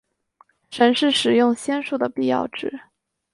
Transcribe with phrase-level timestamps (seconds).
[0.71, 2.79] 神是使用仙术的必要值。